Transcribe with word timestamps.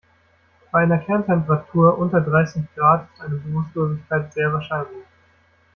Bei 0.71 0.79
einer 0.81 0.97
Kerntemperatur 0.97 1.95
unter 1.99 2.21
dreißig 2.21 2.63
Grad 2.75 3.07
ist 3.13 3.21
eine 3.21 3.35
Bewusstlosigkeit 3.35 4.33
sehr 4.33 4.51
wahrscheinlich. 4.51 5.05